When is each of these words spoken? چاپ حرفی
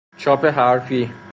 چاپ 0.17 0.45
حرفی 0.45 1.09